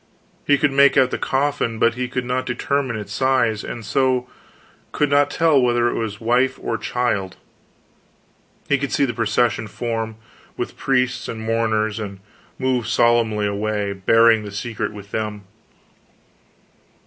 He 0.47 0.57
could 0.57 0.71
make 0.71 0.97
out 0.97 1.11
the 1.11 1.19
coffin, 1.19 1.77
but 1.77 1.93
he 1.93 2.07
could 2.07 2.25
not 2.25 2.47
determine 2.47 2.95
its 2.95 3.13
size, 3.13 3.63
and 3.63 3.85
so 3.85 4.27
could 4.91 5.11
not 5.11 5.29
tell 5.29 5.61
whether 5.61 5.87
it 5.89 5.93
was 5.93 6.19
wife 6.19 6.57
or 6.59 6.75
child. 6.79 7.37
He 8.67 8.79
could 8.79 8.91
see 8.91 9.05
the 9.05 9.13
procession 9.13 9.67
form, 9.67 10.15
with 10.57 10.75
priests 10.75 11.27
and 11.27 11.39
mourners, 11.39 11.99
and 11.99 12.19
move 12.57 12.87
solemnly 12.87 13.45
away, 13.45 13.93
bearing 13.93 14.43
the 14.43 14.49
secret 14.51 14.91
with 14.91 15.11
them. 15.11 15.43